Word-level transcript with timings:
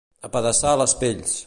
Apedaçar 0.29 0.73
les 0.83 0.97
pells. 1.05 1.39